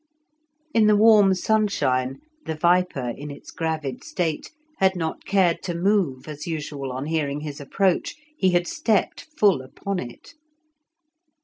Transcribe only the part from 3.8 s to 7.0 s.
state, had not cared to move as usual